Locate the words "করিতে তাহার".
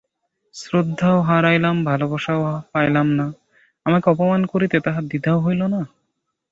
4.45-5.03